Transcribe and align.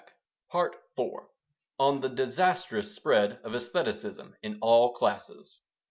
ON 0.49 1.99
THE 2.01 2.09
DISASTROUS 2.09 2.95
SPREAD 2.95 3.33
OF 3.43 3.51
ÆSTHETICISM 3.51 4.33
IN 4.41 4.57
ALL 4.59 4.93
CLASSES. 4.93 5.59